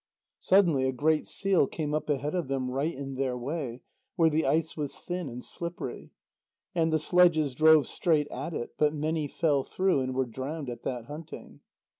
Suddenly 0.39 0.85
a 0.89 0.91
great 0.91 1.27
seal 1.27 1.67
came 1.67 1.93
up 1.93 2.09
ahead 2.09 2.33
of 2.33 2.47
them, 2.47 2.71
right 2.71 2.91
in 2.91 3.13
their 3.13 3.37
way, 3.37 3.81
where 4.15 4.31
the 4.31 4.47
ice 4.47 4.75
was 4.75 4.97
thin 4.97 5.29
and 5.29 5.43
slippery. 5.45 6.09
And 6.73 6.91
the 6.91 6.97
sledges 6.97 7.53
drove 7.53 7.85
straight 7.85 8.27
at 8.29 8.55
it, 8.55 8.71
but 8.79 8.95
many 8.95 9.27
fell 9.27 9.61
through 9.63 9.99
and 9.99 10.15
were 10.15 10.25
drowned 10.25 10.71
at 10.71 10.81
that 10.81 11.05
hunting. 11.05 11.59